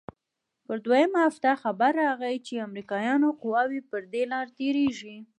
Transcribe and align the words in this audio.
پر 0.65 0.77
دويمه 0.85 1.19
هفته 1.27 1.49
خبر 1.63 1.91
راغى 2.03 2.33
چې 2.45 2.63
امريکايانو 2.67 3.29
قواوې 3.41 3.81
پر 3.89 4.01
دې 4.13 4.23
لاره 4.31 4.51
تېريږي. 4.59 5.15